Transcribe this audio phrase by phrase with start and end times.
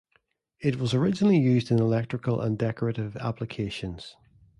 [0.59, 4.15] It was originally used in electrical and decorative applications.